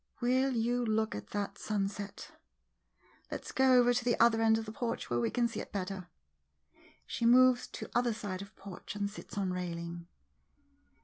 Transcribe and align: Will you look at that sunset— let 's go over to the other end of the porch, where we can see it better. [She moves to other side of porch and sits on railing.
Will 0.19 0.53
you 0.55 0.83
look 0.83 1.13
at 1.13 1.27
that 1.27 1.59
sunset— 1.59 2.31
let 3.29 3.45
's 3.45 3.51
go 3.51 3.75
over 3.79 3.93
to 3.93 4.03
the 4.03 4.19
other 4.19 4.41
end 4.41 4.57
of 4.57 4.65
the 4.65 4.71
porch, 4.71 5.11
where 5.11 5.19
we 5.19 5.29
can 5.29 5.47
see 5.47 5.59
it 5.59 5.71
better. 5.71 6.07
[She 7.05 7.23
moves 7.23 7.67
to 7.67 7.87
other 7.93 8.11
side 8.11 8.41
of 8.41 8.55
porch 8.55 8.95
and 8.95 9.07
sits 9.07 9.37
on 9.37 9.53
railing. 9.53 10.07